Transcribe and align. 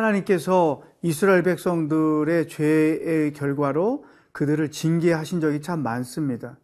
하나님께서 0.00 0.82
이스라엘 1.02 1.42
백성들의 1.42 2.48
죄의 2.48 3.32
결과로 3.32 4.04
그들을 4.32 4.70
징계하신 4.70 5.40
적이 5.40 5.60
참 5.60 5.82
많습니다. 5.82 6.58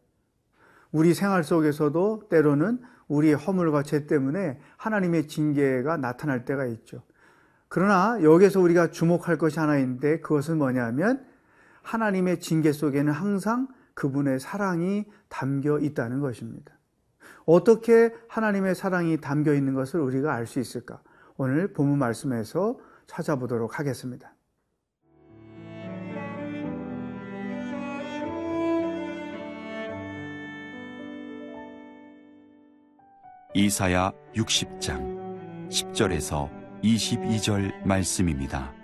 우리 0.92 1.14
생활 1.14 1.44
속에서도 1.44 2.28
때로는 2.30 2.80
우리의 3.08 3.34
허물과 3.34 3.82
죄 3.82 4.06
때문에 4.06 4.58
하나님의 4.76 5.28
징계가 5.28 5.96
나타날 5.96 6.44
때가 6.44 6.66
있죠. 6.66 7.02
그러나 7.68 8.18
여기서 8.22 8.60
우리가 8.60 8.90
주목할 8.90 9.38
것이 9.38 9.58
하나 9.58 9.76
있는데 9.78 10.20
그것은 10.20 10.58
뭐냐면 10.58 11.24
하나님의 11.82 12.40
징계 12.40 12.72
속에는 12.72 13.12
항상 13.12 13.68
그분의 13.94 14.40
사랑이 14.40 15.04
담겨 15.28 15.78
있다는 15.78 16.20
것입니다. 16.20 16.72
어떻게 17.44 18.12
하나님의 18.28 18.74
사랑이 18.74 19.20
담겨 19.20 19.54
있는 19.54 19.74
것을 19.74 20.00
우리가 20.00 20.34
알 20.34 20.46
수 20.46 20.58
있을까? 20.58 21.00
오늘 21.36 21.72
본문 21.72 21.98
말씀에서 21.98 22.78
찾아보도록 23.06 23.78
하겠습니다. 23.78 24.34
이사야 33.54 34.12
60장 34.34 35.70
10절에서 35.70 36.50
22절 36.82 37.72
말씀입니다. 37.86 38.74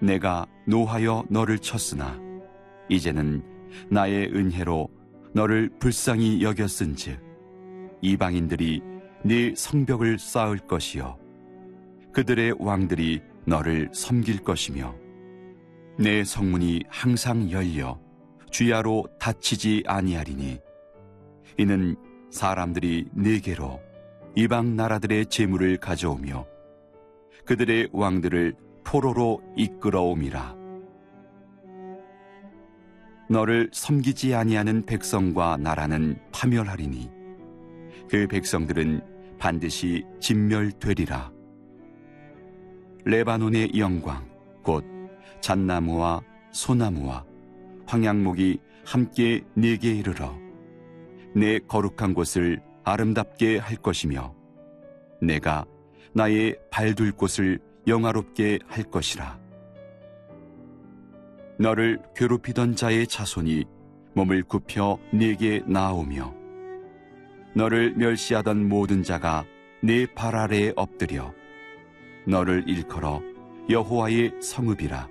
내가 0.00 0.46
노하여 0.66 1.24
너를 1.30 1.60
쳤으나 1.60 2.18
이제는 2.88 3.44
나의 3.90 4.32
은혜로 4.34 4.88
너를 5.34 5.70
불쌍히 5.78 6.42
여겼은즉 6.42 7.20
이방인들이 8.02 8.82
네 9.24 9.54
성벽을 9.54 10.18
쌓을 10.18 10.58
것이요 10.58 11.19
그들의 12.12 12.54
왕들이 12.58 13.20
너를 13.46 13.88
섬길 13.92 14.42
것이며 14.42 14.94
내 15.98 16.24
성문이 16.24 16.84
항상 16.88 17.50
열려 17.50 17.98
주야로 18.50 19.06
닫히지 19.18 19.84
아니하리니 19.86 20.60
이는 21.58 21.96
사람들이 22.30 23.08
네게로 23.12 23.80
이방 24.34 24.76
나라들의 24.76 25.26
재물을 25.26 25.76
가져오며 25.76 26.46
그들의 27.44 27.88
왕들을 27.92 28.54
포로로 28.84 29.42
이끌어옴이라. 29.56 30.56
너를 33.28 33.70
섬기지 33.72 34.34
아니하는 34.34 34.86
백성과 34.86 35.56
나라는 35.58 36.18
파멸하리니 36.32 37.10
그 38.08 38.26
백성들은 38.26 39.36
반드시 39.38 40.04
진멸되리라 40.20 41.30
레바논의 43.04 43.78
영광 43.78 44.28
곧 44.62 44.84
잣나무와 45.40 46.20
소나무와 46.52 47.24
황양목이 47.86 48.58
함께 48.84 49.42
네게 49.54 49.90
이르러 49.90 50.36
내 51.34 51.58
거룩한 51.60 52.14
곳을 52.14 52.60
아름답게 52.84 53.58
할 53.58 53.76
것이며 53.76 54.34
내가 55.22 55.64
나의 56.12 56.56
발둘 56.70 57.12
곳을 57.12 57.60
영화롭게 57.86 58.58
할 58.66 58.84
것이라. 58.84 59.38
너를 61.58 62.00
괴롭히던 62.16 62.74
자의 62.74 63.06
자손이 63.06 63.64
몸을 64.14 64.42
굽혀 64.42 64.98
네게 65.12 65.62
나오며 65.66 66.34
너를 67.54 67.94
멸시하던 67.96 68.68
모든 68.68 69.02
자가 69.02 69.44
네 69.82 70.06
발 70.06 70.36
아래에 70.36 70.72
엎드려 70.76 71.32
너를 72.26 72.64
일컬어 72.66 73.22
여호와의 73.68 74.32
성읍이라 74.40 75.08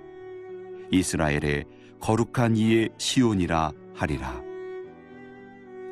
이스라엘의 0.90 1.64
거룩한 2.00 2.56
이의 2.56 2.88
시온이라 2.98 3.72
하리라. 3.94 4.42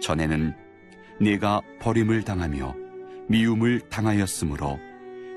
전에는 0.00 0.54
네가 1.20 1.60
버림을 1.80 2.22
당하며 2.22 2.74
미움을 3.28 3.80
당하였으므로 3.90 4.78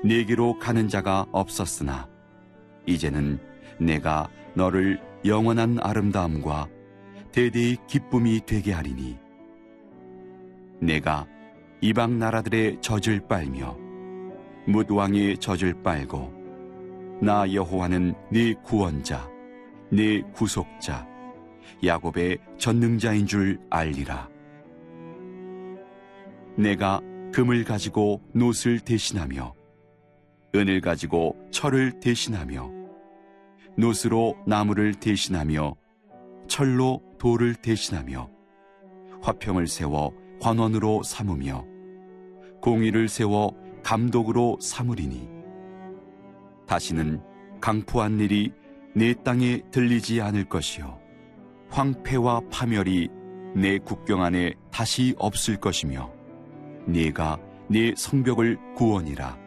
네게로 0.04 0.58
가는 0.58 0.88
자가 0.88 1.26
없었으나 1.32 2.08
이제는 2.86 3.38
내가 3.78 4.28
너를 4.54 5.00
영원한 5.24 5.78
아름다움과 5.80 6.68
대대의 7.32 7.76
기쁨이 7.86 8.40
되게 8.44 8.72
하리니 8.72 9.18
내가 10.80 11.26
이방 11.80 12.18
나라들의 12.18 12.80
젖을 12.80 13.26
빨며 13.28 13.81
묻왕의 14.66 15.38
젖을 15.38 15.82
빨고 15.82 16.32
나 17.20 17.52
여호와는 17.52 18.14
네 18.30 18.54
구원자 18.62 19.28
네 19.90 20.22
구속자 20.32 21.06
야곱의 21.84 22.38
전능자인 22.58 23.26
줄 23.26 23.58
알리라. 23.70 24.28
내가 26.56 27.00
금을 27.32 27.64
가지고 27.64 28.20
노을 28.34 28.80
대신하며 28.84 29.54
은을 30.54 30.80
가지고 30.80 31.36
철을 31.50 32.00
대신하며 32.00 32.70
노스로 33.76 34.36
나무를 34.46 34.94
대신하며 34.94 35.74
철로 36.46 37.00
돌을 37.18 37.54
대신하며 37.54 38.28
화평을 39.22 39.66
세워 39.66 40.12
관원으로 40.40 41.02
삼으며 41.02 41.64
공의를 42.60 43.08
세워 43.08 43.54
감독으로 43.82 44.58
삼으리니 44.60 45.28
다시는 46.66 47.20
강포한 47.60 48.18
일이 48.20 48.52
내 48.94 49.14
땅에 49.22 49.62
들리지 49.70 50.20
않을 50.20 50.44
것이요 50.44 50.98
황폐와 51.70 52.40
파멸이 52.50 53.08
내 53.54 53.78
국경 53.78 54.22
안에 54.22 54.54
다시 54.70 55.14
없을 55.18 55.56
것이며 55.56 56.10
네가 56.86 57.38
네 57.68 57.92
성벽을 57.96 58.58
구원이라 58.74 59.38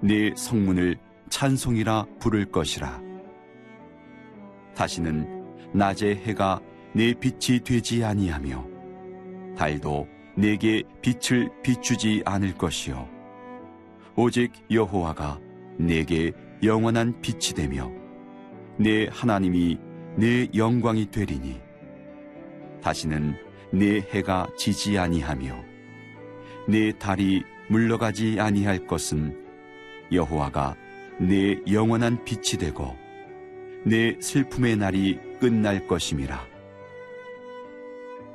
네 0.00 0.32
성문을 0.36 0.98
찬송이라 1.28 2.06
부를 2.18 2.46
것이라 2.46 3.00
다시는 4.74 5.70
낮의 5.72 6.16
해가 6.24 6.60
내 6.94 7.14
빛이 7.14 7.60
되지 7.60 8.04
아니하며 8.04 8.66
달도 9.56 10.06
내게 10.36 10.82
빛을 11.02 11.50
비추지 11.62 12.22
않을 12.24 12.54
것이요 12.54 13.21
오직 14.14 14.52
여호와가 14.70 15.40
내게 15.78 16.32
영원한 16.62 17.20
빛이 17.22 17.54
되며 17.54 17.90
내 18.78 19.08
하나님이 19.10 19.78
내 20.16 20.48
영광이 20.54 21.10
되리니 21.10 21.60
다시는 22.82 23.34
내 23.72 24.00
해가 24.10 24.48
지지 24.56 24.98
아니하며 24.98 25.64
내 26.68 26.92
달이 26.98 27.42
물러가지 27.68 28.38
아니할 28.38 28.86
것은 28.86 29.42
여호와가 30.12 30.76
내 31.18 31.58
영원한 31.70 32.22
빛이 32.24 32.58
되고 32.58 32.94
내 33.84 34.16
슬픔의 34.20 34.76
날이 34.76 35.18
끝날 35.40 35.86
것임이라. 35.86 36.46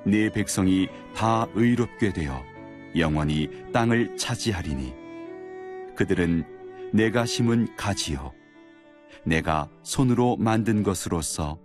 내 0.05 0.29
백성이 0.29 0.87
다 1.15 1.47
의롭게 1.53 2.11
되어 2.11 2.43
영원히 2.95 3.49
땅을 3.71 4.17
차지하리니 4.17 5.06
그들은 5.97 6.43
내가 6.93 7.25
심은 7.25 7.75
가지요. 7.75 8.31
내가 9.25 9.67
손으로 9.81 10.37
만든 10.37 10.83
것으로서 10.83 11.59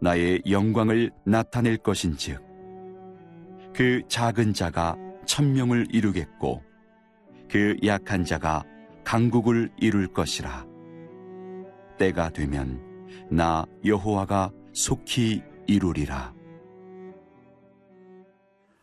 나의 0.00 0.42
영광을 0.48 1.10
나타낼 1.26 1.76
것인즉 1.76 2.40
그 3.74 4.02
작은 4.08 4.54
자가 4.54 4.96
천명을 5.26 5.88
이루겠고 5.90 6.62
그 7.50 7.76
약한 7.84 8.24
자가 8.24 8.64
강국을 9.02 9.70
이룰 9.76 10.06
것이라. 10.06 10.66
때가 11.98 12.30
되면 12.30 12.80
나 13.28 13.66
여호와가 13.84 14.52
속히 14.72 15.42
이루리라. 15.66 16.32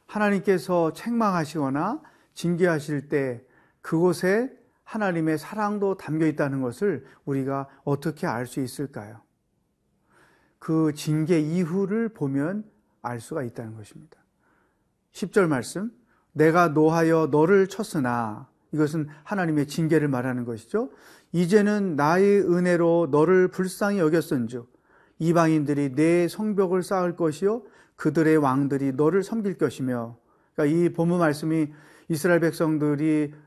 하나님께서 0.05 0.91
책망하시거나 0.91 2.01
징계하실 2.33 3.07
때 3.07 3.41
그곳에 3.81 4.60
하나님의 4.91 5.37
사랑도 5.37 5.95
담겨 5.95 6.25
있다는 6.25 6.61
것을 6.61 7.05
우리가 7.23 7.69
어떻게 7.85 8.27
알 8.27 8.45
수 8.45 8.59
있을까요? 8.59 9.21
그 10.59 10.91
징계 10.93 11.39
이후를 11.39 12.09
보면 12.09 12.65
알 13.01 13.21
수가 13.21 13.43
있다는 13.43 13.75
것입니다. 13.75 14.17
10절 15.13 15.47
말씀 15.47 15.91
내가 16.33 16.67
노하여 16.67 17.29
너를 17.31 17.67
쳤으나 17.67 18.49
이것은 18.73 19.07
하나님의 19.23 19.67
징계를 19.67 20.09
말하는 20.09 20.43
것이죠. 20.43 20.91
이제는 21.31 21.95
나의 21.95 22.41
은혜로 22.41 23.07
너를 23.11 23.47
불쌍히 23.47 23.97
여겼은즉 23.99 24.69
이방인들이 25.19 25.95
내 25.95 26.27
성벽을 26.27 26.83
쌓을 26.83 27.15
것이요 27.15 27.63
그들의 27.95 28.35
왕들이 28.37 28.91
너를 28.91 29.23
섬길 29.23 29.57
것이며 29.57 30.17
그러니까 30.53 30.77
이 30.77 30.89
본문 30.89 31.19
말씀이 31.19 31.71
이스라엘 32.09 32.41
백성들이 32.41 33.33
어, 33.33 33.41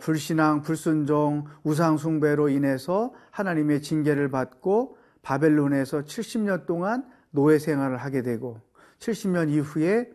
불신앙, 0.00 0.62
불순종, 0.62 1.44
우상숭배로 1.62 2.48
인해서 2.48 3.12
하나님의 3.30 3.82
징계를 3.82 4.30
받고 4.30 4.96
바벨론에서 5.22 6.02
70년 6.02 6.66
동안 6.66 7.06
노예 7.30 7.58
생활을 7.58 7.98
하게 7.98 8.22
되고 8.22 8.60
70년 8.98 9.50
이후에 9.50 10.10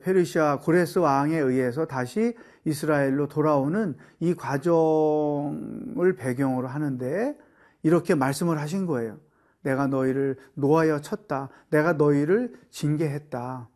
페르시아 0.00 0.60
고레스 0.60 0.98
왕에 1.00 1.36
의해서 1.36 1.86
다시 1.86 2.34
이스라엘로 2.64 3.28
돌아오는 3.28 3.96
이 4.20 4.34
과정을 4.34 6.16
배경으로 6.16 6.68
하는데 6.68 7.36
이렇게 7.82 8.14
말씀을 8.14 8.58
하신 8.58 8.86
거예요. 8.86 9.18
내가 9.60 9.86
너희를 9.86 10.36
노하여 10.54 11.00
쳤다. 11.00 11.50
내가 11.70 11.94
너희를 11.94 12.54
징계했다. 12.70 13.68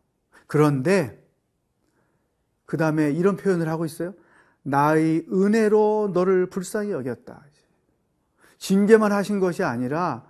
그런데 0.47 1.23
그 2.65 2.77
다음에 2.77 3.11
이런 3.11 3.35
표현을 3.35 3.67
하고 3.69 3.85
있어요. 3.85 4.13
나의 4.69 5.25
은혜로 5.31 6.11
너를 6.13 6.47
불쌍히 6.47 6.91
여겼다. 6.91 7.43
징계만 8.57 9.11
하신 9.11 9.39
것이 9.39 9.63
아니라 9.63 10.25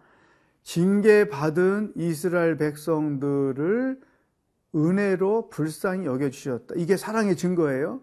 징계받은 0.64 1.94
이스라엘 1.96 2.58
백성들을 2.58 4.00
은혜로 4.76 5.50
불쌍히 5.50 6.06
여겨주셨다. 6.06 6.76
이게 6.78 6.96
사랑의 6.96 7.36
증거예요. 7.36 8.02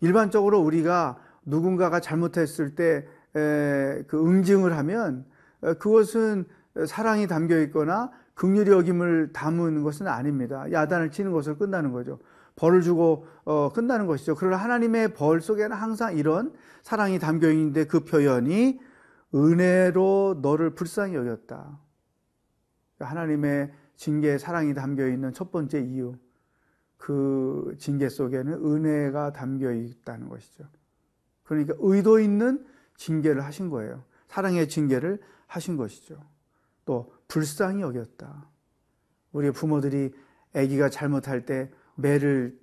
일반적으로 0.00 0.60
우리가 0.60 1.18
누군가가 1.44 2.00
잘못했을 2.00 2.74
때 2.74 3.06
그 3.34 4.06
응징을 4.12 4.76
하면 4.78 5.24
그것은 5.60 6.44
사랑이 6.86 7.26
담겨 7.26 7.58
있거나 7.62 8.10
극률이 8.34 8.70
여김을 8.70 9.32
담은 9.32 9.82
것은 9.82 10.06
아닙니다. 10.06 10.70
야단을 10.70 11.10
치는 11.10 11.32
것으로 11.32 11.56
끝나는 11.56 11.92
거죠. 11.92 12.18
벌을 12.56 12.82
주고 12.82 13.26
어, 13.44 13.72
끝나는 13.72 14.06
것이죠. 14.06 14.34
그러나 14.34 14.56
하나님의 14.56 15.14
벌 15.14 15.40
속에는 15.40 15.76
항상 15.76 16.16
이런 16.16 16.54
사랑이 16.82 17.18
담겨 17.18 17.50
있는데 17.50 17.86
그 17.86 18.00
표현이 18.00 18.80
은혜로 19.34 20.40
너를 20.42 20.74
불쌍히 20.74 21.14
여겼다. 21.14 21.78
하나님의 23.00 23.72
징계에 23.96 24.38
사랑이 24.38 24.74
담겨 24.74 25.08
있는 25.08 25.32
첫 25.32 25.50
번째 25.50 25.80
이유. 25.80 26.14
그 26.96 27.74
징계 27.78 28.08
속에는 28.08 28.52
은혜가 28.52 29.32
담겨 29.32 29.72
있다는 29.72 30.28
것이죠. 30.28 30.64
그러니까 31.42 31.74
의도 31.78 32.18
있는 32.18 32.64
징계를 32.96 33.44
하신 33.44 33.68
거예요. 33.68 34.02
사랑의 34.28 34.68
징계를 34.68 35.20
하신 35.46 35.76
것이죠. 35.76 36.16
또 36.84 37.12
불쌍히 37.28 37.82
여겼다. 37.82 38.48
우리 39.32 39.50
부모들이 39.50 40.14
아기가 40.54 40.88
잘못할 40.88 41.44
때 41.44 41.70
매를 41.94 42.58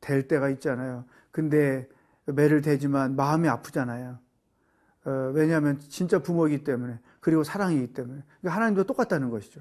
댈 0.00 0.28
때가 0.28 0.48
있잖아요. 0.50 1.04
근데 1.30 1.88
매를 2.26 2.62
대지만 2.62 3.16
마음이 3.16 3.48
아프잖아요. 3.48 4.18
어, 5.04 5.32
왜냐하면 5.34 5.78
진짜 5.80 6.18
부모이기 6.18 6.64
때문에 6.64 6.98
그리고 7.20 7.44
사랑이기 7.44 7.92
때문에 7.92 8.22
그러니까 8.40 8.56
하나님도 8.56 8.84
똑같다는 8.84 9.30
것이죠. 9.30 9.60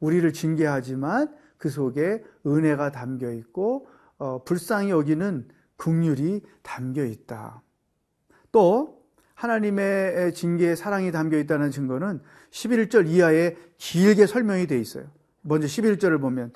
우리를 0.00 0.32
징계하지만 0.32 1.34
그 1.58 1.68
속에 1.68 2.22
은혜가 2.46 2.92
담겨 2.92 3.32
있고 3.32 3.88
어, 4.18 4.44
불쌍히 4.44 4.90
여기는 4.90 5.48
긍휼이 5.76 6.42
담겨 6.62 7.04
있다. 7.04 7.62
또 8.52 9.02
하나님의 9.34 10.32
징계에 10.34 10.76
사랑이 10.76 11.10
담겨 11.10 11.38
있다는 11.38 11.70
증거는 11.70 12.20
11절 12.50 13.08
이하에 13.08 13.56
길게 13.78 14.26
설명이 14.26 14.66
돼 14.68 14.78
있어요. 14.78 15.06
먼저 15.42 15.66
11절을 15.66 16.20
보면 16.20 16.52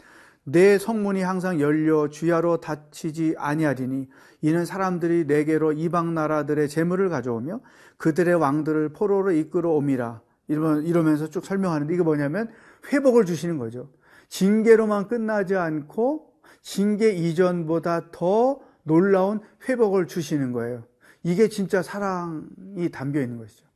내 0.51 0.79
성문이 0.79 1.23
항상 1.23 1.61
열려 1.61 2.09
주야로 2.09 2.59
닫히지 2.59 3.35
아니하리니 3.37 4.09
이는 4.41 4.65
사람들이 4.65 5.25
내게로 5.27 5.73
이방 5.73 6.15
나라들의 6.15 6.69
재물을 6.69 7.09
가져오며 7.09 7.61
그들의 7.99 8.35
왕들을 8.35 8.91
포로로 8.91 9.33
이끌어 9.33 9.71
옴이라 9.73 10.23
이러면서 10.49 11.29
쭉 11.29 11.45
설명하는데 11.45 11.93
이게 11.93 12.03
뭐냐면 12.03 12.49
회복을 12.93 13.27
주시는 13.27 13.59
거죠. 13.59 13.91
징계로만 14.29 15.09
끝나지 15.09 15.55
않고 15.55 16.33
징계 16.63 17.11
이전보다 17.11 18.11
더 18.11 18.61
놀라운 18.85 19.41
회복을 19.69 20.07
주시는 20.07 20.53
거예요. 20.53 20.85
이게 21.23 21.49
진짜 21.49 21.83
사랑이 21.83 22.91
담겨 22.91 23.21
있는 23.21 23.37
것이죠. 23.37 23.67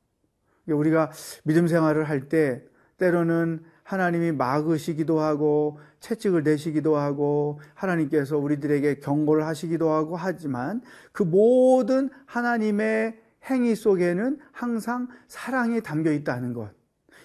우리가 0.69 1.10
믿음 1.44 1.66
생활을 1.66 2.04
할 2.08 2.28
때 2.28 2.62
때로는 2.96 3.64
하나님이 3.84 4.32
막으시기도 4.32 5.20
하고 5.20 5.79
채찍을 6.00 6.43
내시기도 6.43 6.96
하고 6.96 7.61
하나님께서 7.75 8.38
우리들에게 8.38 9.00
경고를 9.00 9.46
하시기도 9.46 9.90
하고 9.90 10.17
하지만 10.17 10.82
그 11.12 11.23
모든 11.23 12.11
하나님의 12.26 13.20
행위 13.50 13.75
속에는 13.75 14.38
항상 14.52 15.08
사랑이 15.26 15.81
담겨 15.81 16.12
있다는 16.12 16.52
것. 16.52 16.70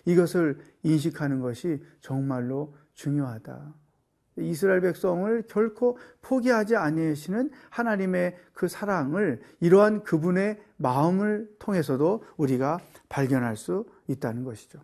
이것을 0.06 0.58
인식하는 0.84 1.42
것이 1.42 1.84
정말로 2.02 2.74
중요하다. 2.94 3.74
이스라엘 4.38 4.82
백성을 4.82 5.44
결코 5.48 5.98
포기하지 6.22 6.76
아니하시는 6.76 7.50
하나님의 7.70 8.38
그 8.54 8.68
사랑을 8.68 9.42
이러한 9.60 10.04
그분의 10.04 10.62
마음을 10.78 11.50
통해서도 11.60 12.24
우리가 12.38 12.80
발견할 13.10 13.58
수 13.58 13.86
있다는 14.08 14.44
것이죠. 14.44 14.80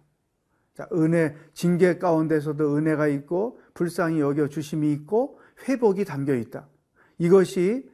자, 0.74 0.88
은혜, 0.94 1.36
징계 1.54 1.98
가운데서도 1.98 2.78
은혜가 2.78 3.08
있고 3.08 3.60
불쌍히 3.74 4.20
여겨 4.20 4.48
주심이 4.50 4.92
있고 4.94 5.40
회복이 5.68 6.06
담겨 6.06 6.34
있다. 6.36 6.68
이것이 7.20 7.90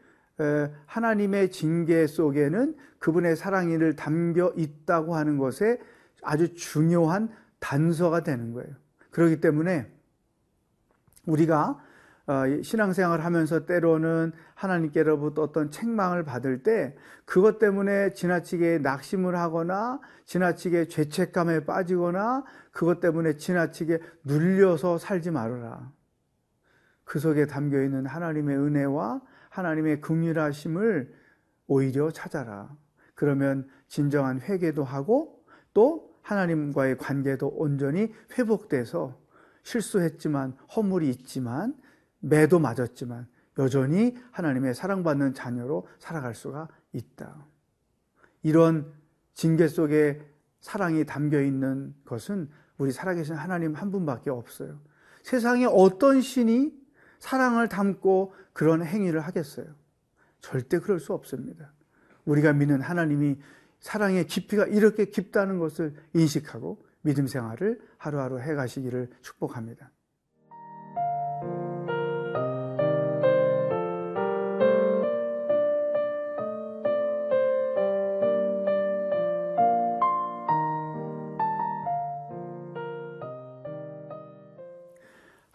하나님의 0.86 1.52
징계 1.52 2.08
속에는 2.08 2.76
그분의 3.00 3.36
사랑이를 3.36 3.96
담겨 3.96 4.54
있다고 4.56 5.16
하는 5.16 5.38
것에 5.38 5.80
아주 6.22 6.54
중요한 6.54 7.30
단서가 7.60 8.24
되는 8.24 8.54
거예요. 8.54 8.74
그렇기 9.12 9.42
때문에 9.42 9.92
우리가 11.26 11.70
어, 11.72 11.89
신앙생활을 12.62 13.26
하면서 13.26 13.66
때로는 13.66 14.32
하나님께로부터 14.54 15.42
어떤 15.42 15.72
책망을 15.72 16.24
받을 16.24 16.62
때 16.62 16.96
그것 17.26 17.58
때문에 17.58 18.14
지나치게 18.14 18.80
낙심을 18.80 19.36
하거나 19.36 20.00
지나치게 20.26 20.90
죄책감에 20.90 21.66
빠지거나 21.66 22.44
그것 22.72 23.00
때문에 23.00 23.38
지나치게 23.38 24.00
눌려서 24.26 25.00
살지 25.00 25.32
말아라. 25.32 25.92
그 27.04 27.18
속에 27.18 27.48
담겨 27.48 27.82
있는 27.82 28.06
하나님의 28.06 28.58
은혜와 28.58 29.22
하나님의 29.50 30.02
긍휼하심을 30.02 31.12
오히려 31.66 32.12
찾아라. 32.12 32.70
그러면 33.16 33.68
진정한 33.88 34.40
회개도 34.40 34.84
하고 34.84 35.44
또 35.74 36.14
하나님과의 36.22 36.98
관계도 36.98 37.48
온전히 37.48 38.14
회복돼서 38.38 39.20
실수했지만 39.64 40.56
허물이 40.76 41.10
있지만 41.10 41.74
매도 42.20 42.60
맞았지만 42.60 43.28
여전히 43.58 44.16
하나님의 44.32 44.74
사랑받는 44.74 45.34
자녀로 45.34 45.88
살아갈 46.00 46.36
수가 46.36 46.70
있다. 46.94 47.46
이런 48.44 48.92
징계 49.34 49.68
속에 49.68 50.22
사랑이 50.62 51.06
담겨 51.06 51.42
있는 51.42 51.94
것은 52.06 52.50
우리 52.78 52.92
살아계신 52.92 53.36
하나님 53.36 53.76
한 53.76 53.92
분밖에 53.92 54.30
없어요. 54.30 54.80
세상에 55.24 55.66
어떤 55.66 56.22
신이 56.22 56.74
사랑을 57.20 57.68
담고 57.68 58.34
그런 58.54 58.84
행위를 58.84 59.20
하겠어요? 59.22 59.68
절대 60.40 60.80
그럴 60.80 61.00
수 61.00 61.14
없습니다. 61.14 61.74
우리가 62.26 62.54
믿는 62.54 62.82
하나님이 62.82 63.38
사랑의 63.80 64.28
깊이가 64.28 64.66
이렇게 64.68 65.06
깊다는 65.06 65.60
것을 65.60 65.94
인식하고 66.14 66.84
믿음 67.02 67.28
생활을 67.28 67.82
하루하루 67.98 68.40
해 68.40 68.54
가시기를 68.56 69.10
축복합니다. 69.22 69.92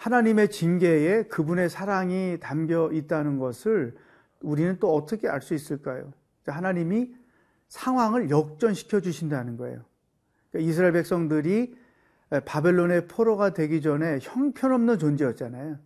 하나님의 0.04 0.50
징계에 0.50 1.22
그분의 1.28 1.70
사랑이 1.70 2.36
담겨 2.38 2.92
있다는 2.92 3.38
것을 3.38 3.94
우리는 4.42 4.76
또 4.78 4.94
어떻게 4.94 5.28
알 5.30 5.40
수 5.40 5.54
있을까요? 5.54 6.12
하나님이 6.46 7.14
상황을 7.68 8.28
역전시켜 8.28 9.00
주신다는 9.00 9.56
거예요. 9.56 9.82
그러니까 10.50 10.70
이스라엘 10.70 10.92
백성들이 10.92 11.74
바벨론의 12.44 13.08
포로가 13.08 13.54
되기 13.54 13.80
전에 13.80 14.18
형편없는 14.20 14.98
존재였잖아요. 14.98 15.78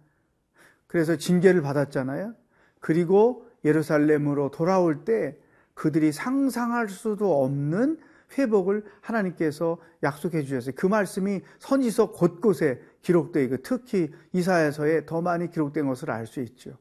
그래서 0.88 1.14
징계를 1.14 1.62
받았잖아요. 1.62 2.34
그리고 2.80 3.46
예루살렘으로 3.64 4.50
돌아올 4.50 5.04
때 5.04 5.38
그들이 5.74 6.10
상상할 6.10 6.88
수도 6.88 7.44
없는 7.44 8.00
회복을 8.36 8.84
하나님께서 9.00 9.78
약속해 10.02 10.42
주셨어요. 10.42 10.74
그 10.76 10.86
말씀이 10.86 11.40
선지서 11.60 12.12
곳곳에 12.12 12.80
기록되어 13.02 13.42
있고 13.44 13.56
특히 13.62 14.10
이사야서에 14.32 15.06
더 15.06 15.22
많이 15.22 15.50
기록된 15.50 15.86
것을 15.86 16.10
알 16.10 16.26
수 16.26 16.40
있죠. 16.40 16.76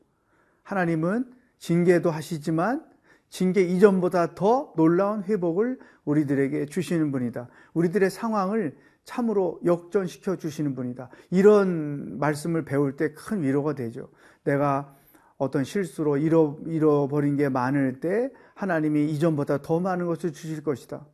하나님은 0.63 1.31
징계도 1.59 2.11
하시지만 2.11 2.85
징계 3.29 3.61
이전보다 3.61 4.35
더 4.35 4.73
놀라운 4.75 5.23
회복을 5.23 5.79
우리들에게 6.05 6.65
주시는 6.65 7.11
분이다. 7.11 7.47
우리들의 7.73 8.09
상황을 8.09 8.75
참으로 9.03 9.59
역전시켜 9.63 10.35
주시는 10.35 10.75
분이다. 10.75 11.09
이런 11.31 12.19
말씀을 12.19 12.65
배울 12.65 12.97
때 12.97 13.13
큰 13.13 13.41
위로가 13.41 13.73
되죠. 13.73 14.09
내가 14.43 14.93
어떤 15.37 15.63
실수로 15.63 16.17
잃어, 16.17 16.57
잃어버린 16.65 17.37
게 17.37 17.47
많을 17.47 17.99
때 17.99 18.31
하나님이 18.55 19.05
이전보다 19.11 19.61
더 19.61 19.79
많은 19.79 20.07
것을 20.07 20.33
주실 20.33 20.63
것이다. 20.63 21.05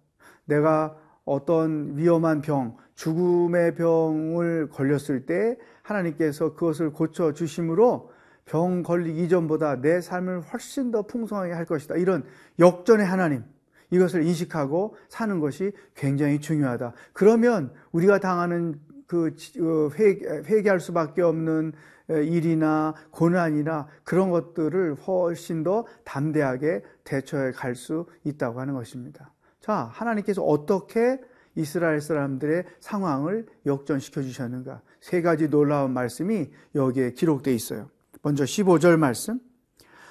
내가 0.46 0.96
어떤 1.26 1.98
위험한 1.98 2.42
병, 2.42 2.76
죽음의 2.96 3.76
병을 3.76 4.70
걸렸을 4.70 5.26
때 5.26 5.58
하나님께서 5.82 6.54
그것을 6.54 6.92
고쳐 6.92 7.34
주심으로 7.34 8.12
병 8.46 8.84
걸리기 8.84 9.24
이전보다 9.24 9.82
내 9.82 10.02
삶을 10.02 10.42
훨씬 10.42 10.92
더 10.92 11.04
풍성하게 11.04 11.54
할 11.54 11.66
것이다. 11.66 11.96
이런 11.96 12.24
역전의 12.60 13.06
하나님, 13.06 13.44
이것을 13.90 14.24
인식하고 14.24 14.96
사는 15.08 15.40
것이 15.40 15.72
굉장히 15.96 16.40
중요하다. 16.40 16.94
그러면 17.14 17.72
우리가 17.92 18.20
당하는 18.20 18.80
그 19.08 19.28
어, 19.62 19.90
회개 19.98 20.70
할 20.70 20.80
수밖에 20.80 21.22
없는 21.22 21.74
일이나 22.10 22.96
고난이나 23.12 23.88
그런 24.04 24.30
것들을 24.30 24.96
훨씬 24.96 25.64
더 25.64 25.86
담대하게 26.04 26.84
대처해 27.04 27.52
갈 27.52 27.76
수 27.76 28.08
있다고 28.24 28.60
하는 28.60 28.74
것입니다. 28.74 29.33
자, 29.64 29.90
하나님께서 29.94 30.44
어떻게 30.44 31.22
이스라엘 31.56 32.02
사람들의 32.02 32.66
상황을 32.82 33.46
역전시켜 33.66 34.22
주셨는가? 34.22 34.82
세 35.00 35.22
가지 35.22 35.50
놀라운 35.50 35.92
말씀이 35.94 36.50
여기에 36.76 37.12
기록되어 37.14 37.54
있어요. 37.54 37.90
먼저 38.24 38.44
15절 38.44 38.98
말씀. 38.98 39.40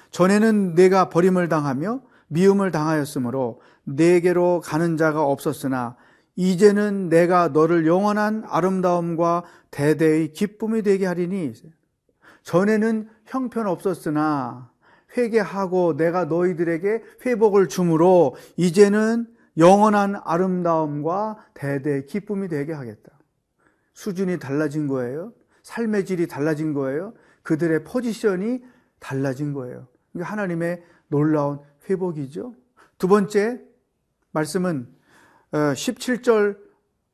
전에는 0.09 0.73
내가 0.73 1.09
버림을 1.09 1.49
당하며 1.49 2.01
미움을 2.29 2.71
당하였으므로 2.71 3.61
내게로 3.83 4.61
가는 4.63 4.97
자가 4.97 5.23
없었으나 5.23 5.97
이제는 6.35 7.09
내가 7.09 7.49
너를 7.49 7.85
영원한 7.85 8.43
아름다움과 8.47 9.43
대대의 9.69 10.33
기쁨이 10.33 10.81
되게 10.81 11.05
하리니 11.05 11.53
전에는 12.41 13.07
형편 13.25 13.67
없었으나 13.67 14.71
회개하고 15.15 15.95
내가 15.95 16.25
너희들에게 16.25 17.03
회복을 17.23 17.67
주므로 17.67 18.35
이제는 18.57 19.32
영원한 19.57 20.15
아름다움과 20.23 21.45
대대의 21.53 22.05
기쁨이 22.05 22.47
되게 22.47 22.73
하겠다. 22.73 23.11
수준이 23.93 24.39
달라진 24.39 24.87
거예요. 24.87 25.33
삶의 25.61 26.05
질이 26.05 26.27
달라진 26.27 26.73
거예요. 26.73 27.13
그들의 27.43 27.83
포지션이 27.83 28.63
달라진 28.99 29.53
거예요. 29.53 29.87
하나님의 30.19 30.83
놀라운 31.07 31.59
회복이죠. 31.89 32.55
두 32.97 33.07
번째 33.07 33.61
말씀은 34.31 34.87
17절, 35.51 36.55
어, 36.55 36.59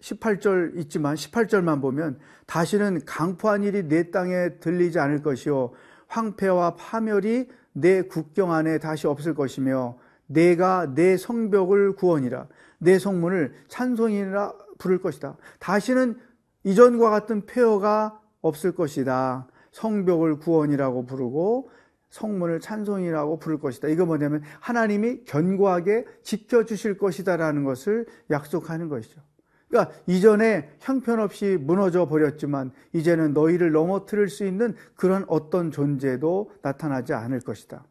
18절 0.02 0.78
있지만 0.78 1.16
18절만 1.16 1.82
보면 1.82 2.20
다시는 2.46 3.04
강포한 3.06 3.64
일이 3.64 3.88
내 3.88 4.12
땅에 4.12 4.60
들리지 4.60 5.00
않을 5.00 5.22
것이요 5.22 5.74
황폐와 6.08 6.76
파멸이 6.76 7.48
내 7.74 8.02
국경 8.04 8.52
안에 8.52 8.80
다시 8.80 9.08
없을 9.08 9.36
것이며 9.36 9.98
내가 10.30 10.94
내 10.94 11.18
성벽을 11.18 11.94
구원이라 11.94 12.48
내 12.78 13.00
성문을 13.00 13.54
찬송이라 13.68 14.54
부를 14.78 15.02
것이다. 15.02 15.36
다시는 15.60 16.18
이전과 16.64 17.10
같은 17.10 17.46
폐허가 17.46 18.22
없을 18.42 18.74
것이다. 18.74 19.48
성벽을 19.72 20.40
구원이라고 20.40 21.06
부르고 21.06 21.72
성문을 22.10 22.60
찬송이라고 22.60 23.40
부를 23.40 23.60
것이다. 23.60 23.88
이거 23.88 24.06
뭐냐면 24.06 24.42
하나님이 24.60 25.26
견고하게 25.26 26.06
지켜 26.24 26.64
주실 26.64 26.98
것이다라는 26.98 27.64
것을 27.64 28.06
약속하는 28.30 28.88
것이죠. 28.88 29.22
그러니까 29.68 29.94
이전에 30.08 30.70
형편없이 30.80 31.58
무너져 31.60 32.08
버렸지만 32.08 32.72
이제는 32.94 33.34
너희를 33.34 33.72
넘어뜨릴 33.72 34.30
수 34.30 34.46
있는 34.46 34.76
그런 34.96 35.26
어떤 35.28 35.70
존재도 35.70 36.52
나타나지 36.62 37.14
않을 37.14 37.42
것이다. 37.42 37.86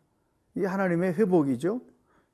이 0.57 0.65
하나님의 0.65 1.15
회복이죠. 1.15 1.81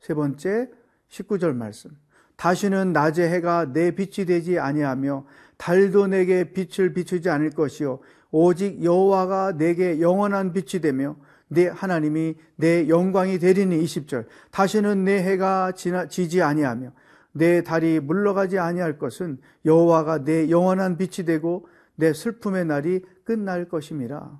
세 0.04 0.12
번째 0.12 0.68
19절 1.08 1.54
말씀. 1.54 1.90
다시는 2.36 2.92
낮의 2.92 3.26
해가 3.30 3.72
내 3.72 3.92
빛이 3.92 4.26
되지 4.26 4.58
아니하며 4.58 5.24
달도 5.56 6.08
내게 6.08 6.52
빛을 6.52 6.92
비추지 6.92 7.30
않을 7.30 7.50
것이요. 7.52 8.00
오직 8.30 8.84
여호와가 8.84 9.56
내게 9.56 10.02
영원한 10.02 10.52
빛이 10.52 10.82
되며 10.82 11.16
내 11.48 11.68
하나님이 11.68 12.34
내 12.56 12.86
영광이 12.86 13.38
되리니 13.38 13.82
20절. 13.82 14.26
다시는 14.50 15.04
내 15.04 15.22
해가 15.22 15.72
지나, 15.72 16.06
지지 16.06 16.42
아니하며 16.42 16.92
내 17.32 17.62
달이 17.62 18.00
물러가지 18.00 18.58
아니할 18.58 18.98
것은 18.98 19.38
여호와가 19.64 20.24
내 20.24 20.50
영원한 20.50 20.98
빛이 20.98 21.24
되고 21.24 21.66
내 21.94 22.12
슬픔의 22.12 22.66
날이 22.66 23.00
끝날 23.24 23.70
것임이라. 23.70 24.38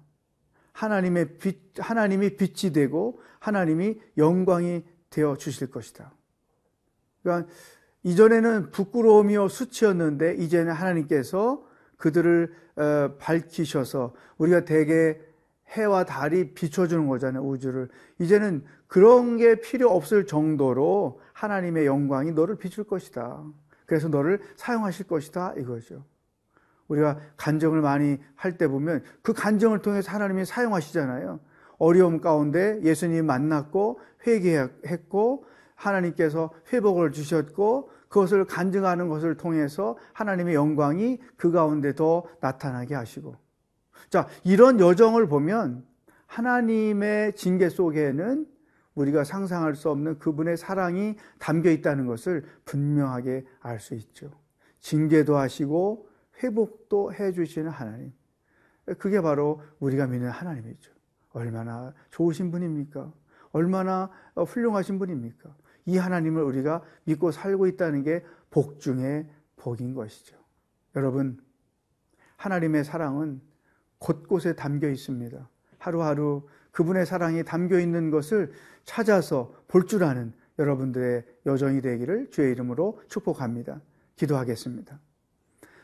하나님의 0.73 1.39
빛 1.39 1.63
하나님이 1.79 2.37
빛이 2.37 2.75
되고 2.75 3.21
하나님이 3.39 3.99
영광이 4.19 4.83
되어 5.15 5.37
주실 5.37 5.71
것이다. 5.71 6.13
그러니까 7.23 7.49
이전에는 8.03 8.71
부끄러움이요 8.73 9.49
수치였는데 9.49 10.35
이제는 10.35 10.73
하나님께서 10.73 11.65
그들을 11.97 12.53
어, 12.77 13.17
밝히셔서 13.19 14.13
우리가 14.39 14.65
대개 14.65 15.17
해와 15.69 16.05
달이 16.05 16.55
비춰주는 16.55 17.07
거잖아요, 17.07 17.43
우주를. 17.43 17.89
이제는 18.19 18.65
그런 18.89 19.37
게 19.37 19.61
필요 19.61 19.91
없을 19.91 20.27
정도로 20.27 21.21
하나님의 21.33 21.87
영광이 21.87 22.33
너를 22.33 22.57
비출 22.57 22.85
것이다. 22.85 23.43
그래서 23.87 24.09
너를 24.09 24.41
사용하실 24.57 25.07
것이다, 25.07 25.55
이거죠. 25.57 26.05
우리가 26.89 27.19
간정을 27.37 27.81
많이 27.81 28.19
할 28.35 28.59
때 28.59 28.67
보면 28.69 29.03
그 29.23 29.33
간정을 29.33 29.81
통해서 29.81 30.11
하나님이 30.13 30.45
사용하시잖아요. 30.45 31.41
어려움 31.85 32.21
가운데 32.21 32.81
예수님 32.83 33.27
만났고 33.27 34.01
회개했고 34.27 35.45
하나님께서 35.75 36.51
회복을 36.73 37.13
주셨고 37.13 37.91
그것을 38.09 38.45
간증하는 38.45 39.09
것을 39.09 39.37
통해서 39.37 39.97
하나님의 40.13 40.55
영광이 40.55 41.19
그 41.37 41.51
가운데 41.51 41.95
더 41.95 42.25
나타나게 42.41 42.95
하시고 42.95 43.37
자, 44.09 44.29
이런 44.45 44.81
여정을 44.81 45.27
보면 45.29 45.85
하나님의 46.27 47.35
징계 47.35 47.69
속에는 47.69 48.47
우리가 48.95 49.25
상상할 49.25 49.75
수 49.75 49.91
없는 49.91 50.19
그분의 50.21 50.57
사랑이 50.57 51.17
담겨 51.39 51.71
있다는 51.71 52.07
것을 52.07 52.45
분명하게 52.65 53.45
알 53.61 53.81
수 53.81 53.95
있죠. 53.95 54.31
징계도 54.79 55.37
하시고 55.37 56.09
회복도 56.43 57.13
해 57.15 57.33
주시는 57.33 57.71
하나님. 57.71 58.13
그게 58.99 59.21
바로 59.21 59.63
우리가 59.81 60.07
믿는 60.07 60.29
하나님이죠. 60.29 60.94
얼마나 61.35 61.93
좋으신 62.11 62.51
분입니까? 62.51 63.13
얼마나 63.53 64.11
훌륭하신 64.35 64.99
분입니까? 64.99 65.55
이 65.87 65.99
하나님을 65.99 66.43
우리가 66.43 66.83
믿고 67.05 67.31
살고 67.31 67.67
있다는 67.67 68.03
게 68.03 68.25
복 68.55 68.79
중의 68.79 69.27
복인 69.57 69.95
것이죠. 69.95 70.37
여러분, 70.95 71.41
하나님의 72.37 72.85
사랑은 72.85 73.41
곳곳에 73.99 74.55
담겨 74.55 74.89
있습니다. 74.89 75.49
하루하루 75.79 76.47
그분의 76.71 77.05
사랑이 77.05 77.43
담겨 77.43 77.81
있는 77.81 78.13
것을 78.13 78.53
찾아서 78.85 79.53
볼 79.67 79.87
줄 79.87 80.05
아는 80.05 80.33
여러분들의 80.61 81.25
여정이 81.47 81.81
되기를 81.81 82.31
주의 82.31 82.53
이름으로 82.53 83.03
축복합니다. 83.09 83.81
기도하겠습니다. 84.15 85.01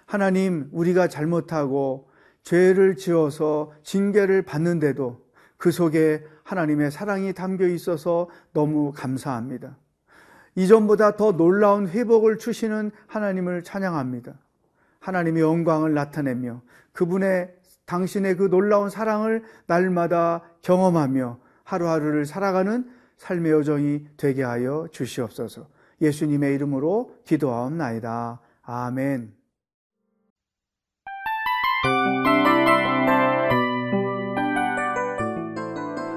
하나님, 0.06 0.68
우리가 0.70 1.08
잘못하고 1.08 2.08
죄를 2.44 2.94
지어서 2.94 3.72
징계를 3.82 4.42
받는데도 4.42 5.26
그 5.60 5.70
속에 5.70 6.24
하나님의 6.42 6.90
사랑이 6.90 7.34
담겨 7.34 7.66
있어서 7.66 8.30
너무 8.54 8.92
감사합니다. 8.96 9.76
이전보다 10.54 11.16
더 11.16 11.32
놀라운 11.32 11.86
회복을 11.86 12.38
주시는 12.38 12.90
하나님을 13.06 13.62
찬양합니다. 13.62 14.32
하나님의 15.00 15.42
영광을 15.42 15.92
나타내며 15.92 16.62
그분의 16.92 17.54
당신의 17.84 18.38
그 18.38 18.48
놀라운 18.48 18.88
사랑을 18.88 19.44
날마다 19.66 20.42
경험하며 20.62 21.38
하루하루를 21.64 22.24
살아가는 22.24 22.90
삶의 23.18 23.52
여정이 23.52 24.06
되게 24.16 24.42
하여 24.42 24.88
주시옵소서. 24.90 25.68
예수님의 26.00 26.54
이름으로 26.54 27.16
기도하옵나이다. 27.26 28.40
아멘. 28.62 29.39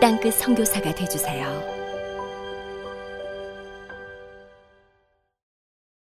땅끝 0.00 0.32
선교사가 0.34 0.94
되주세요. 0.94 1.79